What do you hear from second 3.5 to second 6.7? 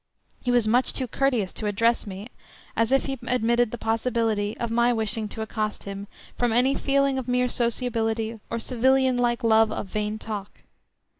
the possibility of my wishing to accost him from